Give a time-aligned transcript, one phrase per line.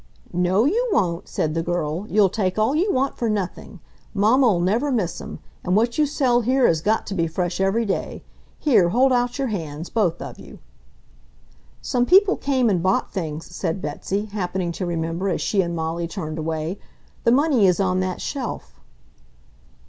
[0.33, 2.07] "No, you won't," said the girl.
[2.09, 3.79] "You'll take all you want for nothing...
[4.15, 5.37] Momma'll never miss 'em.
[5.63, 8.23] And what you sell here has got to be fresh every day.
[8.57, 10.57] Here, hold out your hands, both of you."
[11.83, 16.07] "Some people came and bought things," said Betsy, happening to remember as she and Molly
[16.07, 16.79] turned away.
[17.23, 18.79] "The money is on that shelf."